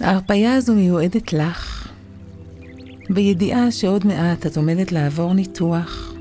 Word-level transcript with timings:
ההרפאיה 0.00 0.54
הזו 0.54 0.74
מיועדת 0.74 1.32
לך, 1.32 1.88
בידיעה 3.10 3.70
שעוד 3.70 4.06
מעט 4.06 4.46
את 4.46 4.56
עומדת 4.56 4.92
לעבור 4.92 5.32
ניתוח. 5.34 6.12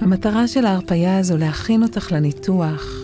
המטרה 0.00 0.48
של 0.48 0.66
ההרפאיה 0.66 1.18
הזו 1.18 1.36
להכין 1.36 1.82
אותך 1.82 2.12
לניתוח 2.12 2.94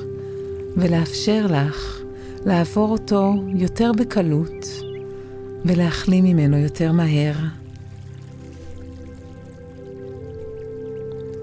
ולאפשר 0.77 1.47
לך 1.51 1.99
לעבור 2.47 2.91
אותו 2.91 3.35
יותר 3.55 3.93
בקלות 3.93 4.67
ולהחלים 5.65 6.25
ממנו 6.25 6.57
יותר 6.57 6.93
מהר. 6.93 7.35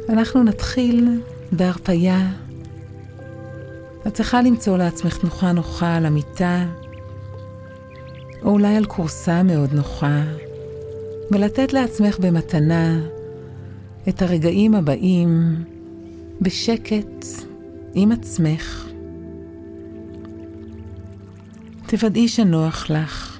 אנחנו 0.09 0.43
נתחיל 0.43 1.21
בהרפאיה. 1.52 2.31
את 4.07 4.13
צריכה 4.13 4.41
למצוא 4.41 4.77
לעצמך 4.77 5.18
תנוחה 5.18 5.52
נוחה 5.52 5.95
על 5.95 6.05
המיטה, 6.05 6.66
או 8.43 8.49
אולי 8.49 8.75
על 8.75 8.85
כורסה 8.85 9.43
מאוד 9.43 9.73
נוחה, 9.73 10.23
ולתת 11.31 11.73
לעצמך 11.73 12.20
במתנה 12.20 12.99
את 14.09 14.21
הרגעים 14.21 14.75
הבאים 14.75 15.55
בשקט 16.41 17.25
עם 17.93 18.12
עצמך. 18.12 18.89
תוודאי 21.88 22.27
שנוח 22.27 22.89
לך, 22.89 23.39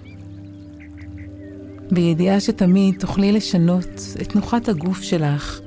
בידיעה 1.91 2.39
שתמיד 2.39 3.00
תוכלי 3.00 3.31
לשנות 3.31 4.16
את 4.22 4.30
תנוחת 4.30 4.70
הגוף 4.70 5.02
שלך 5.02 5.59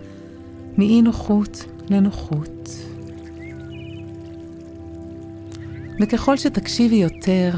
מאי 0.78 1.02
נוחות 1.02 1.64
לנוחות. 1.90 2.68
וככל 6.00 6.36
שתקשיבי 6.36 6.96
יותר 6.96 7.52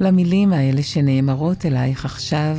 למילים 0.00 0.52
האלה 0.52 0.82
שנאמרות 0.82 1.66
אלייך 1.66 2.04
עכשיו, 2.04 2.56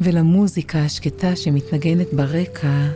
ולמוזיקה 0.00 0.78
השקטה 0.78 1.36
שמתנגנת 1.36 2.12
ברקע, 2.12 2.88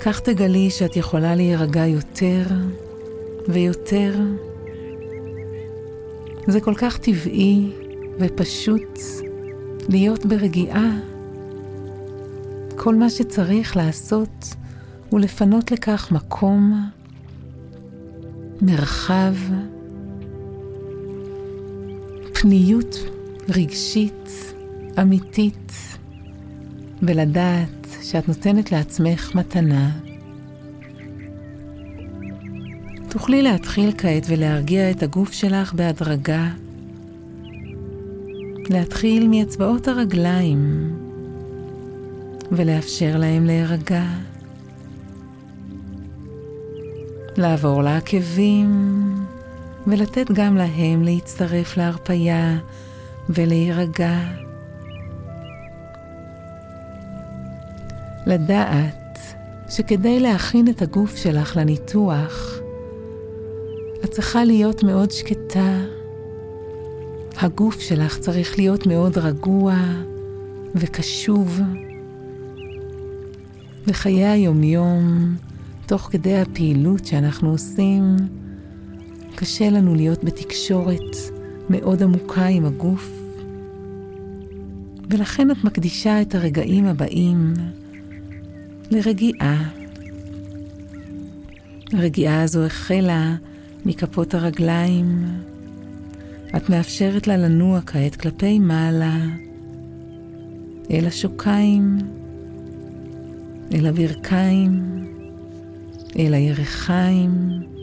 כך 0.00 0.20
תגלי 0.20 0.70
שאת 0.70 0.96
יכולה 0.96 1.34
להירגע 1.34 1.86
יותר 1.86 2.44
ויותר. 3.48 4.14
זה 6.46 6.60
כל 6.60 6.74
כך 6.74 6.98
טבעי 6.98 7.70
ופשוט 8.20 8.98
להיות 9.88 10.26
ברגיעה. 10.26 10.98
כל 12.76 12.94
מה 12.94 13.10
שצריך 13.10 13.76
לעשות 13.76 14.54
הוא 15.10 15.20
לפנות 15.20 15.70
לכך 15.70 16.12
מקום, 16.12 16.90
מרחב, 18.62 19.34
פניות 22.44 22.96
רגשית, 23.48 24.54
אמיתית, 25.00 25.72
ולדעת 27.02 27.86
שאת 28.02 28.28
נותנת 28.28 28.72
לעצמך 28.72 29.34
מתנה. 29.34 29.90
תוכלי 33.08 33.42
להתחיל 33.42 33.92
כעת 33.98 34.22
ולהרגיע 34.28 34.90
את 34.90 35.02
הגוף 35.02 35.32
שלך 35.32 35.74
בהדרגה. 35.74 36.48
להתחיל 38.70 39.28
מאצבעות 39.28 39.88
הרגליים 39.88 40.92
ולאפשר 42.52 43.16
להם 43.16 43.44
להירגע. 43.44 44.04
לעבור 47.36 47.82
לעקבים 47.82 48.94
ולתת 49.86 50.30
גם 50.32 50.56
להם 50.56 51.02
להצטרף 51.02 51.76
להרפייה 51.76 52.58
ולהירגע. 53.28 54.18
לדעת 58.26 59.18
שכדי 59.68 60.20
להכין 60.20 60.68
את 60.68 60.82
הגוף 60.82 61.16
שלך 61.16 61.56
לניתוח, 61.56 62.58
את 64.04 64.10
צריכה 64.10 64.44
להיות 64.44 64.82
מאוד 64.82 65.10
שקטה. 65.10 65.78
הגוף 67.36 67.80
שלך 67.80 68.18
צריך 68.18 68.58
להיות 68.58 68.86
מאוד 68.86 69.18
רגוע 69.18 69.74
וקשוב. 70.74 71.60
בחיי 73.86 74.24
היומיום, 74.24 75.34
תוך 75.86 76.08
כדי 76.12 76.40
הפעילות 76.40 77.04
שאנחנו 77.04 77.50
עושים, 77.50 78.16
קשה 79.36 79.70
לנו 79.70 79.94
להיות 79.94 80.24
בתקשורת 80.24 81.16
מאוד 81.70 82.02
עמוקה 82.02 82.46
עם 82.46 82.66
הגוף, 82.66 83.10
ולכן 85.10 85.50
את 85.50 85.64
מקדישה 85.64 86.22
את 86.22 86.34
הרגעים 86.34 86.86
הבאים 86.86 87.54
לרגיעה. 88.90 89.70
הרגיעה 91.92 92.42
הזו 92.42 92.64
החלה 92.64 93.34
מכפות 93.84 94.34
הרגליים. 94.34 95.24
את 96.56 96.70
מאפשרת 96.70 97.26
לה 97.26 97.36
לנוע 97.36 97.80
כעת 97.86 98.16
כלפי 98.16 98.58
מעלה, 98.58 99.16
אל 100.90 101.06
השוקיים, 101.06 101.98
אל 103.74 103.86
הברכיים, 103.86 105.04
אל 106.18 106.34
הירכיים. 106.34 107.73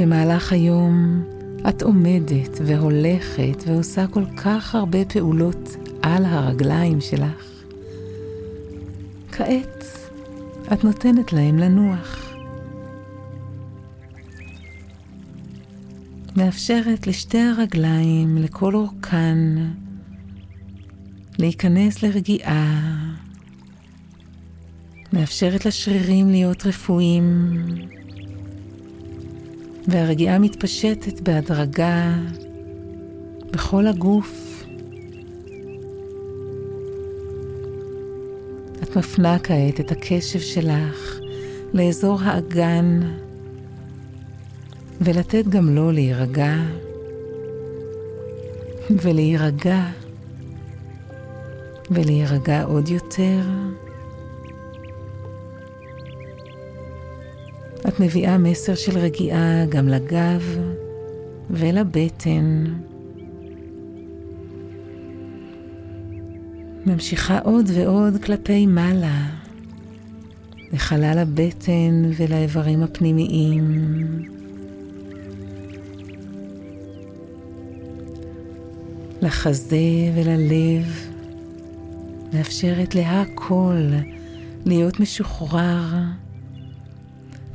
במהלך 0.00 0.52
היום 0.52 1.24
את 1.68 1.82
עומדת 1.82 2.58
והולכת 2.66 3.64
ועושה 3.66 4.06
כל 4.06 4.24
כך 4.36 4.74
הרבה 4.74 5.04
פעולות 5.04 5.76
על 6.02 6.24
הרגליים 6.24 7.00
שלך. 7.00 7.44
כעת 9.32 9.84
את 10.72 10.84
נותנת 10.84 11.32
להם 11.32 11.58
לנוח. 11.58 12.34
מאפשרת 16.36 17.06
לשתי 17.06 17.38
הרגליים, 17.38 18.38
לכל 18.38 18.74
אורכן, 18.74 19.38
להיכנס 21.38 22.02
לרגיעה. 22.02 22.96
מאפשרת 25.12 25.66
לשרירים 25.66 26.30
להיות 26.30 26.66
רפואיים, 26.66 27.64
והרגיעה 29.90 30.38
מתפשטת 30.38 31.20
בהדרגה 31.20 32.14
בכל 33.50 33.86
הגוף. 33.86 34.64
את 38.82 38.96
מפנה 38.96 39.38
כעת 39.38 39.80
את 39.80 39.90
הקשב 39.90 40.40
שלך 40.40 41.20
לאזור 41.74 42.18
האגן, 42.22 43.00
ולתת 45.00 45.44
גם 45.48 45.74
לו 45.74 45.92
להירגע, 45.92 46.54
ולהירגע, 48.90 49.82
ולהירגע 51.90 52.62
עוד 52.62 52.88
יותר. 52.88 53.40
את 57.90 58.00
מביאה 58.00 58.38
מסר 58.38 58.74
של 58.74 58.98
רגיעה 58.98 59.66
גם 59.68 59.88
לגב 59.88 60.58
ולבטן. 61.50 62.64
ממשיכה 66.86 67.38
עוד 67.38 67.70
ועוד 67.74 68.24
כלפי 68.24 68.66
מעלה, 68.66 69.26
לחלל 70.72 71.18
הבטן 71.18 72.02
ולאיברים 72.16 72.82
הפנימיים. 72.82 73.68
לחזה 79.22 79.78
וללב, 80.14 81.08
מאפשרת 82.32 82.94
להכל 82.94 83.82
להיות 84.66 85.00
משוחרר, 85.00 85.84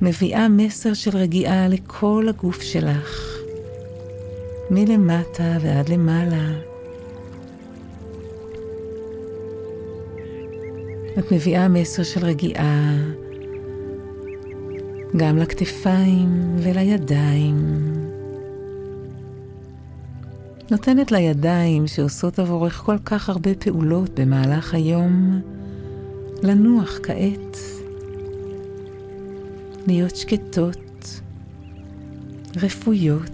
מביאה 0.06 0.50
מסר 0.50 0.94
של 0.94 1.18
רגיעה 1.18 1.68
לכל 1.68 2.26
הגוף 2.30 2.62
שלך, 2.62 3.38
מלמטה 4.72 5.58
ועד 5.62 5.90
למעלה. 5.90 6.52
את 11.20 11.32
מביאה 11.32 11.68
מסר 11.68 12.04
של 12.04 12.26
רגיעה 12.26 12.96
גם 15.18 15.38
לכתפיים 15.38 16.56
ולידיים. 16.58 17.58
נותנת 20.72 21.12
לידיים 21.12 21.88
שעושות 21.88 22.40
עבורך 22.40 22.82
כל 22.86 22.98
כך 23.06 23.30
הרבה 23.30 23.56
פעולות 23.56 24.20
במהלך 24.20 24.74
היום, 24.74 25.42
לנוח 26.44 27.00
כעת, 27.04 27.58
להיות 29.88 30.16
שקטות, 30.16 31.22
רפויות. 32.62 33.32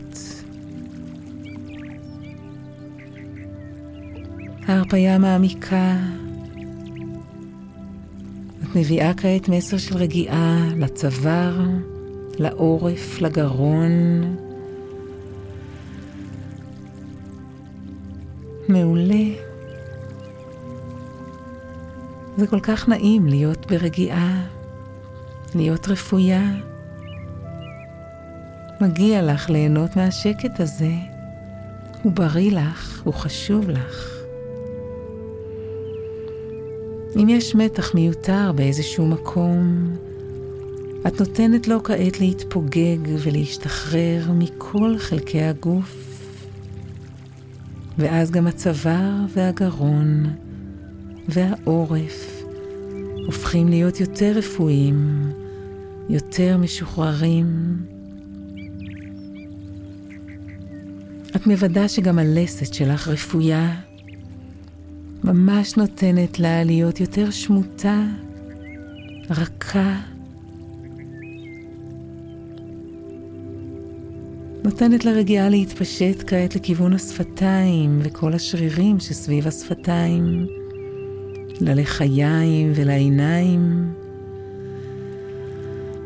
ההרפאיה 4.67 5.17
מעמיקה. 5.17 5.97
את 8.63 8.75
מביאה 8.75 9.13
כעת 9.13 9.49
מסר 9.49 9.77
של 9.77 9.97
רגיעה 9.97 10.67
לצוואר, 10.77 11.59
לעורף, 12.39 13.21
לגרון. 13.21 13.81
מעולה. 18.69 19.25
זה 22.37 22.47
כל 22.47 22.59
כך 22.59 22.89
נעים 22.89 23.27
להיות 23.27 23.71
ברגיעה, 23.71 24.47
להיות 25.55 25.87
רפויה. 25.87 26.51
מגיע 28.81 29.21
לך 29.21 29.49
ליהנות 29.49 29.95
מהשקט 29.95 30.59
הזה. 30.59 30.91
הוא 32.03 32.11
בריא 32.11 32.51
לך, 32.51 33.01
הוא 33.03 33.13
חשוב 33.13 33.69
לך. 33.69 34.21
אם 37.15 37.29
יש 37.29 37.55
מתח 37.55 37.95
מיותר 37.95 38.51
באיזשהו 38.55 39.05
מקום, 39.05 39.87
את 41.07 41.19
נותנת 41.19 41.67
לו 41.67 41.83
כעת 41.83 42.19
להתפוגג 42.19 42.97
ולהשתחרר 43.05 44.31
מכל 44.33 44.97
חלקי 44.97 45.41
הגוף, 45.41 45.95
ואז 47.97 48.31
גם 48.31 48.47
הצוואר 48.47 49.25
והגרון 49.29 50.25
והעורף 51.29 52.43
הופכים 53.25 53.67
להיות 53.67 53.99
יותר 53.99 54.31
רפואיים, 54.35 55.31
יותר 56.11 56.57
משוחררים. 56.57 57.77
את 61.35 61.47
מוודא 61.47 61.87
שגם 61.87 62.19
הלסת 62.19 62.73
שלך 62.73 63.07
רפויה, 63.07 63.75
ממש 65.23 65.77
נותנת 65.77 66.39
לה 66.39 66.63
להיות 66.63 66.99
יותר 66.99 67.31
שמוטה, 67.31 68.05
רכה. 69.29 69.99
נותנת 74.63 75.05
לרגיעה 75.05 75.49
להתפשט 75.49 76.23
כעת 76.27 76.55
לכיוון 76.55 76.93
השפתיים 76.93 77.99
וכל 78.03 78.33
השרירים 78.33 78.99
שסביב 78.99 79.47
השפתיים, 79.47 80.47
ללחיים 81.61 82.71
ולעיניים. 82.75 84.00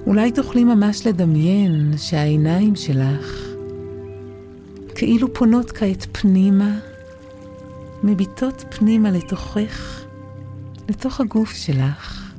אולי 0.07 0.31
תוכלי 0.31 0.63
ממש 0.63 1.07
לדמיין 1.07 1.91
שהעיניים 1.97 2.75
שלך 2.75 3.45
כאילו 4.95 5.33
פונות 5.33 5.71
כעת 5.71 6.07
פנימה, 6.11 6.79
מביטות 8.03 8.65
פנימה 8.69 9.11
לתוכך, 9.11 10.03
לתוך 10.89 11.21
הגוף 11.21 11.53
שלך. 11.53 12.33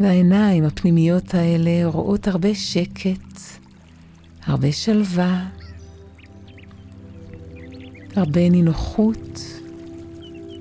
והעיניים 0.00 0.64
הפנימיות 0.64 1.34
האלה 1.34 1.86
רואות 1.86 2.28
הרבה 2.28 2.54
שקט, 2.54 3.40
הרבה 4.46 4.72
שלווה, 4.72 5.48
הרבה 8.16 8.50
נינוחות 8.50 9.60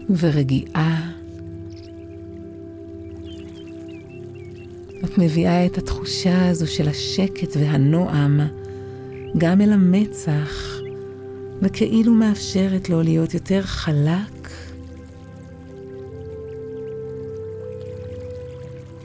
ורגיעה. 0.10 1.23
את 5.06 5.18
מביאה 5.18 5.66
את 5.66 5.78
התחושה 5.78 6.50
הזו 6.50 6.68
של 6.68 6.90
השקט 6.90 7.56
והנועם 7.60 8.40
גם 9.38 9.62
אל 9.62 9.74
המצח, 9.74 10.80
וכאילו 11.62 12.14
מאפשרת 12.14 12.90
לו 12.90 13.02
להיות 13.02 13.34
יותר 13.34 13.62
חלק. 13.62 14.50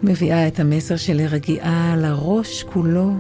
מביאה 0.02 0.48
את 0.48 0.60
המסר 0.60 0.96
של 0.96 1.20
הרגיעה 1.20 1.96
לראש 1.96 2.62
כולו, 2.62 3.12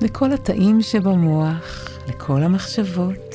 לכל 0.00 0.32
התאים 0.32 0.82
שבמוח, 0.82 1.88
לכל 2.08 2.42
המחשבות. 2.42 3.34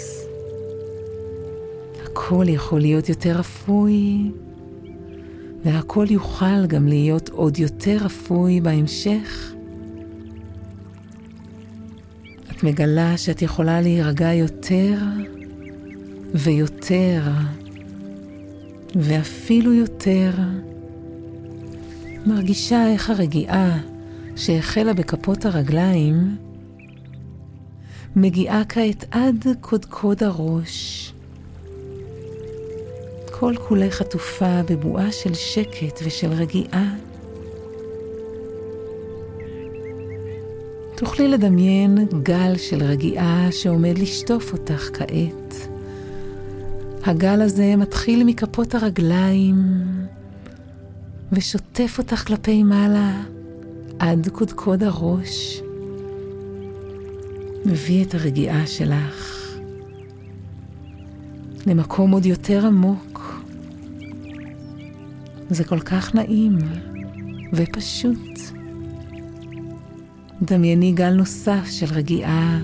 הכל 2.04 2.46
יכול 2.48 2.82
להיות 2.82 3.10
יותר 3.10 3.40
אפוי, 3.40 4.32
והכל 5.68 6.06
יוכל 6.10 6.66
גם 6.68 6.88
להיות 6.88 7.30
עוד 7.30 7.60
יותר 7.60 8.06
אפוי 8.06 8.62
בהמשך. 8.62 9.54
את 12.52 12.64
מגלה 12.64 13.18
שאת 13.18 13.42
יכולה 13.42 13.82
להירגע 13.82 14.34
יותר 14.34 14.98
ויותר, 16.34 17.22
ואפילו 18.96 19.74
יותר. 19.74 20.32
מרגישה 22.26 22.88
איך 22.88 23.10
הרגיעה 23.10 23.78
שהחלה 24.36 24.94
בכפות 24.94 25.46
הרגליים 25.46 26.38
מגיעה 28.16 28.66
כעת 28.70 29.06
עד 29.12 29.48
קודקוד 29.62 30.24
הראש. 30.24 31.14
כל 33.40 33.54
כולך 33.68 34.02
עטופה 34.02 34.62
בבועה 34.70 35.12
של 35.12 35.34
שקט 35.34 36.00
ושל 36.04 36.32
רגיעה. 36.32 36.96
תוכלי 40.96 41.28
לדמיין 41.28 41.98
גל 42.24 42.58
של 42.58 42.84
רגיעה 42.84 43.48
שעומד 43.52 43.98
לשטוף 43.98 44.54
אותך 44.54 44.90
כעת. 44.94 45.70
הגל 47.04 47.42
הזה 47.42 47.76
מתחיל 47.76 48.24
מכפות 48.24 48.76
הרגליים 48.76 49.56
ושוטף 51.32 51.96
אותך 51.98 52.28
כלפי 52.28 52.64
מעלה 52.64 53.22
עד 54.00 54.30
קודקוד 54.30 54.84
הראש. 54.84 55.62
מביא 57.66 58.06
את 58.06 58.16
הרגיעה 58.16 58.68
שלך 58.68 59.48
למקום 61.68 62.12
עוד 62.12 62.26
יותר 62.26 62.66
עמוק. 62.66 63.07
זה 65.50 65.64
כל 65.64 65.80
כך 65.80 66.16
נעים 66.16 66.58
ופשוט. 67.54 68.40
דמייני 70.42 70.92
גל 70.92 71.14
נוסף 71.14 71.66
של 71.70 71.86
רגיעה, 71.94 72.60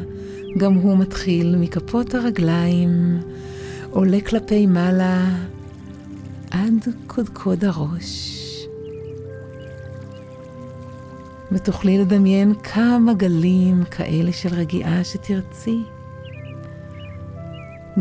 גם 0.58 0.74
הוא 0.74 0.98
מתחיל 0.98 1.56
מכפות 1.56 2.16
הרגליים, 2.16 3.22
עולה 3.90 4.22
כלפי 4.22 4.66
מעלה 4.66 5.26
עד 6.52 6.88
קודקוד 7.08 7.66
הראש. 7.66 8.40
ותוכלי 11.52 11.98
לדמיין 11.98 12.54
כמה 12.64 13.14
גלים 13.14 13.84
כאלה 13.92 14.34
של 14.34 14.54
רגיעה 14.54 15.04
שתרצי. 15.04 15.78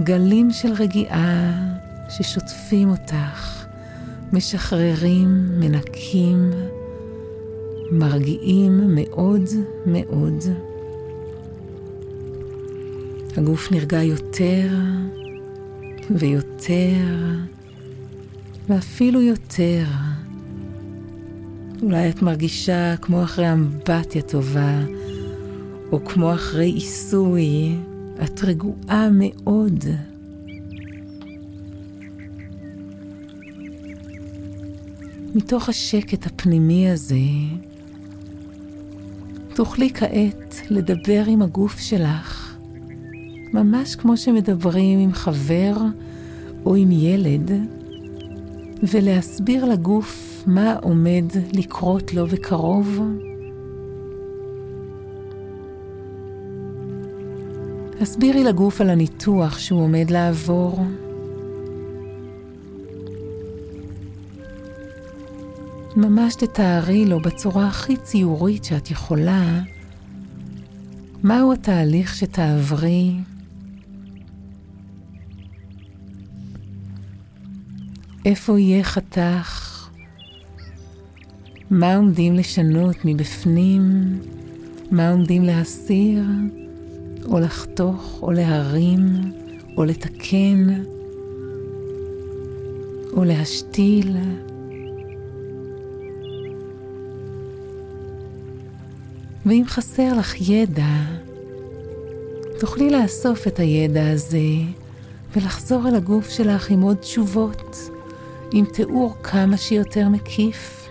גלים 0.02 0.50
של 0.50 0.72
רגיעה 0.72 1.52
ששוטפים 2.08 2.90
אותך, 2.90 3.61
משחררים, 4.32 5.60
מנקים, 5.60 6.50
מרגיעים 7.90 8.94
מאוד 8.94 9.42
מאוד. 9.86 10.44
הגוף 13.36 13.72
נרגע 13.72 14.02
יותר 14.02 14.68
ויותר 16.10 16.96
ואפילו 18.68 19.20
יותר. 19.20 19.84
אולי 21.82 22.10
את 22.10 22.22
מרגישה 22.22 22.96
כמו 22.96 23.22
אחרי 23.22 23.52
אמבטיה 23.52 24.22
טובה, 24.22 24.80
או 25.92 26.04
כמו 26.04 26.34
אחרי 26.34 26.70
עיסוי, 26.70 27.76
את 28.24 28.44
רגועה 28.44 29.08
מאוד. 29.12 29.84
מתוך 35.34 35.68
השקט 35.68 36.26
הפנימי 36.26 36.90
הזה, 36.90 37.16
תוכלי 39.54 39.90
כעת 39.94 40.60
לדבר 40.70 41.22
עם 41.26 41.42
הגוף 41.42 41.78
שלך, 41.78 42.56
ממש 43.52 43.96
כמו 43.96 44.16
שמדברים 44.16 44.98
עם 44.98 45.12
חבר 45.12 45.74
או 46.66 46.74
עם 46.74 46.90
ילד, 46.90 47.50
ולהסביר 48.82 49.64
לגוף 49.64 50.42
מה 50.46 50.76
עומד 50.82 51.24
לקרות 51.52 52.14
לו 52.14 52.26
בקרוב. 52.26 53.00
הסבירי 58.00 58.44
לגוף 58.44 58.80
על 58.80 58.90
הניתוח 58.90 59.58
שהוא 59.58 59.82
עומד 59.82 60.10
לעבור. 60.10 60.78
ממש 66.02 66.34
תתארי 66.34 67.04
לו 67.04 67.20
בצורה 67.20 67.66
הכי 67.66 67.96
ציורית 67.96 68.64
שאת 68.64 68.90
יכולה 68.90 69.60
מהו 71.22 71.52
התהליך 71.52 72.16
שתעברי 72.16 73.14
איפה 78.24 78.58
יהיה 78.58 78.84
חתך? 78.84 79.88
מה 81.70 81.96
עומדים 81.96 82.34
לשנות 82.34 82.96
מבפנים? 83.04 83.82
מה 84.90 85.10
עומדים 85.10 85.42
להסיר? 85.42 86.24
או 87.26 87.40
לחתוך, 87.40 88.18
או 88.22 88.32
להרים, 88.32 89.32
או 89.76 89.84
לתקן, 89.84 90.82
או 93.12 93.24
להשתיל? 93.24 94.16
ואם 99.46 99.62
חסר 99.66 100.18
לך 100.18 100.50
ידע, 100.50 100.94
תוכלי 102.60 102.90
לאסוף 102.90 103.46
את 103.46 103.58
הידע 103.58 104.10
הזה 104.10 104.38
ולחזור 105.36 105.88
אל 105.88 105.94
הגוף 105.94 106.30
שלך 106.30 106.70
עם 106.70 106.80
עוד 106.80 106.96
תשובות, 106.96 107.76
עם 108.52 108.64
תיאור 108.64 109.14
כמה 109.22 109.56
שיותר 109.56 110.08
מקיף. 110.08 110.88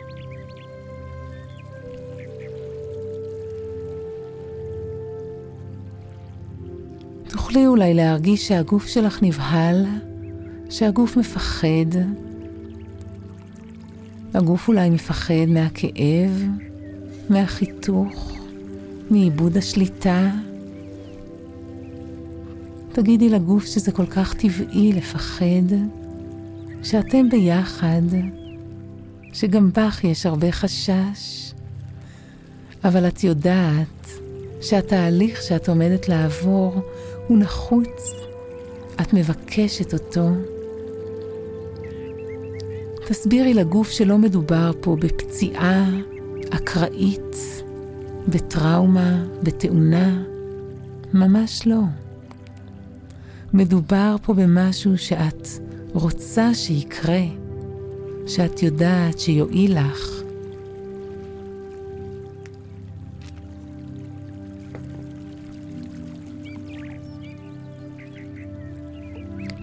תוכלי 7.29 7.67
אולי 7.67 7.93
להרגיש 7.93 8.47
שהגוף 8.47 8.87
שלך 8.87 9.23
נבהל, 9.23 9.85
שהגוף 10.69 11.17
מפחד. 11.17 11.97
הגוף 14.33 14.67
אולי 14.67 14.89
מפחד 14.89 15.45
מהכאב, 15.47 16.43
מהחיתוך, 17.29 18.40
מאיבוד 19.11 19.57
השליטה. 19.57 20.29
תגידי 22.91 23.29
לגוף 23.29 23.65
שזה 23.65 23.91
כל 23.91 24.05
כך 24.05 24.33
טבעי 24.33 24.93
לפחד, 24.93 25.75
שאתם 26.83 27.29
ביחד, 27.29 28.01
שגם 29.33 29.69
בך 29.73 30.03
יש 30.03 30.25
הרבה 30.25 30.51
חשש, 30.51 31.53
אבל 32.83 33.07
את 33.07 33.23
יודעת 33.23 34.11
שהתהליך 34.61 35.41
שאת 35.41 35.69
עומדת 35.69 36.09
לעבור 36.09 36.75
הוא 37.27 37.37
נחוץ, 37.37 38.01
את 39.01 39.13
מבקשת 39.13 39.93
אותו. 39.93 40.29
תסבירי 43.07 43.53
לגוף 43.53 43.89
שלא 43.89 44.17
מדובר 44.17 44.71
פה 44.81 44.95
בפציעה 44.99 45.89
אקראית, 46.49 47.60
בטראומה, 48.27 49.23
בתאונה, 49.43 50.21
ממש 51.13 51.67
לא. 51.67 51.81
מדובר 53.53 54.15
פה 54.21 54.33
במשהו 54.33 54.97
שאת 54.97 55.47
רוצה 55.93 56.53
שיקרה, 56.53 57.21
שאת 58.27 58.63
יודעת 58.63 59.19
שיועיל 59.19 59.79
לך. 59.79 60.21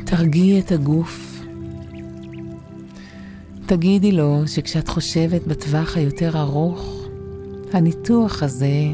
תרגיעי 0.05 0.61
את 0.61 0.73
הגוף. 0.73 1.43
תגידי 3.67 4.13
לו 4.13 4.43
שכשאת 4.47 4.89
חושבת 4.89 5.47
בטווח 5.47 5.97
היותר 5.97 6.39
ארוך, 6.39 6.98
הניתוח 7.75 8.43
הזה 8.43 8.85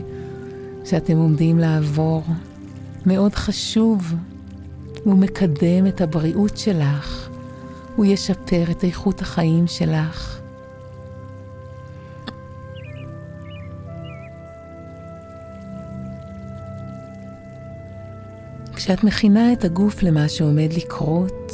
שאתם 0.84 1.16
עומדים 1.16 1.58
לעבור 1.58 2.22
מאוד 3.06 3.34
חשוב 3.34 4.14
הוא 5.04 5.18
מקדם 5.18 5.86
את 5.86 6.00
הבריאות 6.00 6.56
שלך, 6.56 7.28
הוא 7.96 8.06
ישפר 8.06 8.64
את 8.70 8.84
איכות 8.84 9.20
החיים 9.20 9.66
שלך. 9.66 10.40
כשאת 18.74 19.04
מכינה 19.04 19.52
את 19.52 19.64
הגוף 19.64 20.02
למה 20.02 20.28
שעומד 20.28 20.72
לקרות, 20.76 21.52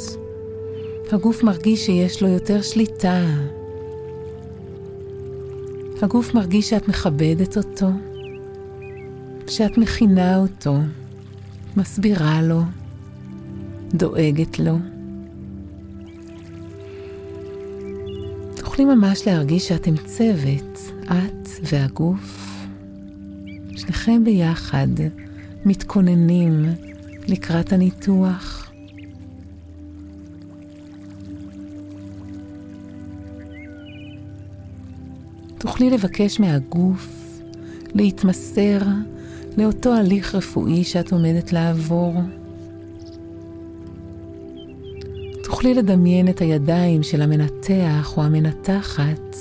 הגוף 1.11 1.43
מרגיש 1.43 1.85
שיש 1.85 2.23
לו 2.23 2.27
יותר 2.27 2.61
שליטה. 2.61 3.25
הגוף 6.03 6.33
מרגיש 6.33 6.69
שאת 6.69 6.87
מכבדת 6.87 7.57
אותו, 7.57 7.87
שאת 9.47 9.77
מכינה 9.77 10.37
אותו, 10.37 10.77
מסבירה 11.77 12.41
לו. 12.41 12.61
דואגת 13.93 14.59
לו. 14.59 14.77
תוכלי 18.55 18.85
ממש 18.85 19.27
להרגיש 19.27 19.67
שאתם 19.67 19.97
צוות, 19.97 20.79
את 21.03 21.49
והגוף. 21.63 22.57
שניכם 23.77 24.23
ביחד 24.23 24.87
מתכוננים 25.65 26.65
לקראת 27.27 27.73
הניתוח. 27.73 28.60
תוכלי 35.61 35.89
לבקש 35.89 36.39
מהגוף 36.39 37.39
להתמסר 37.95 38.79
לאותו 39.57 39.93
הליך 39.93 40.35
רפואי 40.35 40.83
שאת 40.83 41.11
עומדת 41.11 41.53
לעבור. 41.53 42.13
תוכלי 45.43 45.73
לדמיין 45.73 46.27
את 46.27 46.41
הידיים 46.41 47.03
של 47.03 47.21
המנתח 47.21 48.13
או 48.17 48.23
המנתחת 48.23 49.35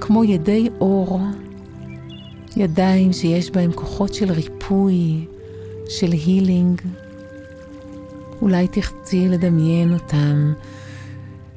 כמו 0.00 0.24
ידי 0.24 0.68
אור, 0.80 1.20
ידיים 2.56 3.12
שיש 3.12 3.50
בהם 3.50 3.72
כוחות 3.72 4.14
של 4.14 4.32
ריפוי, 4.32 5.24
של 5.88 6.12
הילינג. 6.12 6.80
אולי 8.42 8.68
תחצי 8.68 9.28
לדמיין 9.28 9.92
אותם 9.92 10.52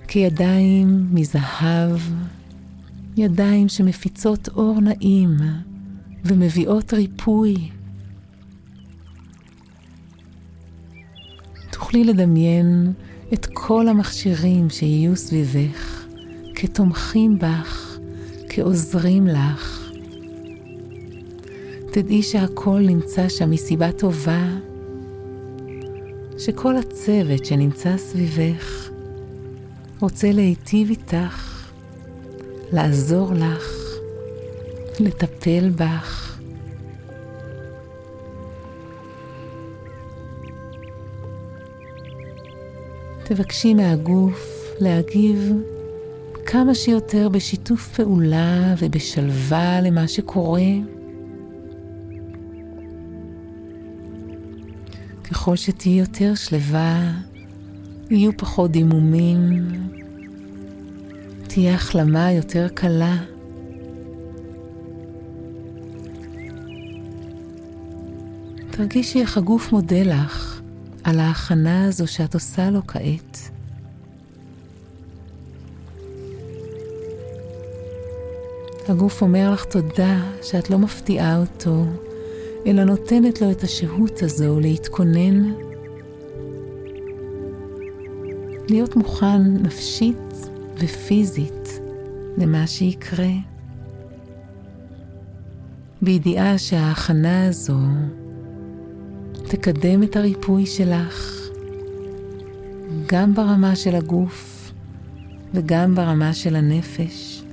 כידיים 0.07 1.05
מזהב, 1.11 1.99
ידיים 3.17 3.69
שמפיצות 3.69 4.49
אור 4.55 4.79
נעים 4.81 5.37
ומביאות 6.25 6.93
ריפוי. 6.93 7.55
תוכלי 11.71 12.03
לדמיין 12.03 12.93
את 13.33 13.47
כל 13.53 13.87
המכשירים 13.87 14.69
שיהיו 14.69 15.15
סביבך, 15.15 16.05
כתומכים 16.55 17.39
בך, 17.39 17.97
כעוזרים 18.49 19.27
לך. 19.27 19.89
תדעי 21.91 22.23
שהכל 22.23 22.79
נמצא 22.79 23.29
שם 23.29 23.51
מסיבה 23.51 23.91
טובה, 23.91 24.47
שכל 26.37 26.77
הצוות 26.77 27.45
שנמצא 27.45 27.97
סביבך 27.97 28.89
רוצה 29.99 30.31
להיטיב 30.31 30.89
איתך, 30.89 31.48
לעזור 32.71 33.33
לך, 33.33 33.97
לטפל 34.99 35.69
בך. 35.69 36.39
תבקשי 43.23 43.73
מהגוף 43.73 44.73
להגיב 44.79 45.53
כמה 46.45 46.75
שיותר 46.75 47.29
בשיתוף 47.29 47.95
פעולה 47.95 48.75
ובשלווה 48.79 49.81
למה 49.81 50.07
שקורה. 50.07 50.61
ככל 55.31 55.55
שתהיי 55.55 55.99
יותר 55.99 56.35
שלווה, 56.35 57.11
יהיו 58.09 58.37
פחות 58.37 58.71
דימומים, 58.71 59.67
תהיה 61.49 61.75
החלמה 61.75 62.31
יותר 62.31 62.67
קלה. 62.73 63.17
תרגישי 68.71 69.21
איך 69.21 69.37
הגוף 69.37 69.71
מודה 69.71 70.03
לך 70.03 70.61
על 71.03 71.19
ההכנה 71.19 71.85
הזו 71.85 72.07
שאת 72.07 72.33
עושה 72.33 72.69
לו 72.69 72.87
כעת. 72.87 73.37
הגוף 78.87 79.21
אומר 79.21 79.51
לך 79.53 79.65
תודה 79.65 80.17
שאת 80.41 80.69
לא 80.69 80.77
מפתיעה 80.77 81.37
אותו, 81.37 81.85
אלא 82.65 82.83
נותנת 82.83 83.41
לו 83.41 83.51
את 83.51 83.63
השהות 83.63 84.23
הזו 84.23 84.59
להתכונן, 84.59 85.43
להיות 88.69 88.95
מוכן 88.95 89.41
נפשית 89.41 90.49
ופיזית 90.79 91.79
למה 92.37 92.67
שיקרה. 92.67 93.29
בידיעה 96.01 96.57
שההכנה 96.57 97.47
הזו 97.47 97.79
תקדם 99.47 100.03
את 100.03 100.15
הריפוי 100.15 100.65
שלך 100.65 101.39
גם 103.05 103.33
ברמה 103.33 103.75
של 103.75 103.95
הגוף 103.95 104.71
וגם 105.53 105.95
ברמה 105.95 106.33
של 106.33 106.55
הנפש. 106.55 107.43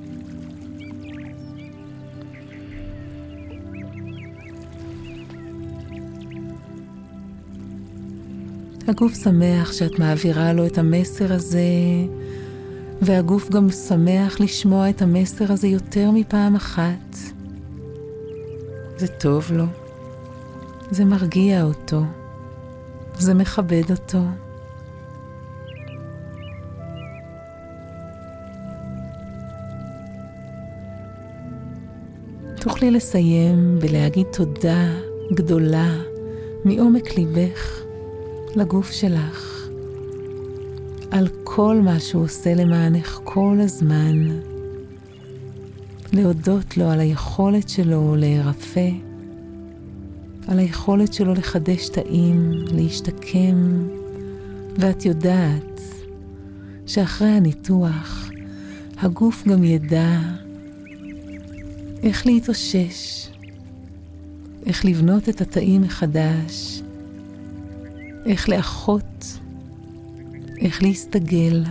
הגוף 8.89 9.15
שמח 9.15 9.73
שאת 9.73 9.99
מעבירה 9.99 10.53
לו 10.53 10.67
את 10.67 10.79
המסר 10.79 11.33
הזה, 11.33 11.61
והגוף 13.03 13.51
גם 13.51 13.71
שמח 13.71 14.41
לשמוע 14.41 14.91
את 14.91 15.03
המסר 15.03 15.53
הזה 15.53 15.69
יותר 15.69 16.11
מפעם 16.11 16.57
אחת. 16.57 17.17
זה 18.97 19.07
טוב 19.07 19.53
לו, 19.53 19.65
זה 20.91 21.05
מרגיע 21.05 21.63
אותו, 21.63 22.03
זה 23.19 23.35
מכבד 23.35 23.91
אותו. 23.91 24.19
תוכלי 32.61 32.91
לסיים 32.91 33.79
ולהגיד 33.81 34.27
תודה 34.33 34.89
גדולה 35.35 35.95
מעומק 36.65 37.15
ליבך 37.19 37.83
לגוף 38.57 38.91
שלך 38.91 39.56
על 41.17 41.29
כל 41.45 41.81
מה 41.85 42.01
שהוא 42.01 42.25
עושה 42.25 42.55
למענך 42.55 43.21
כל 43.25 43.59
הזמן. 43.61 44.29
להודות 46.13 46.77
לו 46.77 46.91
על 46.91 47.01
היכולת 47.01 47.69
שלו 47.69 48.17
להירפא, 48.17 48.91
על 50.49 50.59
היכולת 50.59 51.13
שלו 51.13 51.35
לחדש 51.35 51.89
תאים, 51.89 52.51
להשתקם, 52.67 53.89
ואת 54.79 55.05
יודעת 55.05 55.81
שאחרי 56.87 57.29
הניתוח 57.29 58.31
הגוף 58.99 59.47
גם 59.47 59.65
ידע 59.65 60.19
איך 62.03 62.27
להתאושש, 62.27 63.29
איך 64.67 64.85
לבנות 64.85 65.29
את 65.29 65.41
התאים 65.41 65.83
מחדש, 65.83 66.83
איך 68.27 68.49
לאחות, 68.49 69.06
איך 70.67 70.83
להסתגל. 70.83 71.65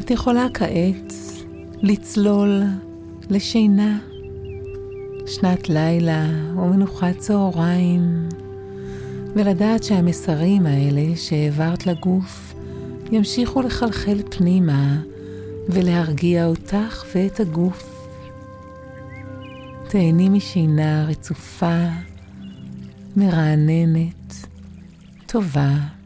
את 0.00 0.10
יכולה 0.10 0.46
כעת 0.54 1.12
לצלול 1.82 2.62
לשינה, 3.30 3.98
שנת 5.26 5.68
לילה 5.68 6.26
או 6.56 6.68
מנוחת 6.68 7.18
צהריים, 7.18 8.28
ולדעת 9.34 9.84
שהמסרים 9.84 10.66
האלה 10.66 11.16
שהעברת 11.16 11.86
לגוף 11.86 12.54
ימשיכו 13.12 13.62
לחלחל 13.62 14.22
פנימה 14.30 15.00
ולהרגיע 15.68 16.46
אותך 16.46 17.04
ואת 17.14 17.40
הגוף. 17.40 18.08
תהני 19.88 20.28
משינה 20.28 21.04
רצופה, 21.08 21.84
מרעננת, 23.16 24.47
טובה. 25.28 25.97